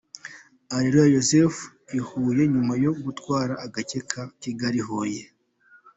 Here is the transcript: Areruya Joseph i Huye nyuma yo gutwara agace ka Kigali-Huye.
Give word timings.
Areruya 0.75 1.11
Joseph 1.13 1.57
i 1.99 1.99
Huye 2.07 2.43
nyuma 2.53 2.73
yo 2.85 2.91
gutwara 3.03 3.53
agace 3.65 3.99
ka 4.09 4.21
Kigali-Huye. 4.41 5.21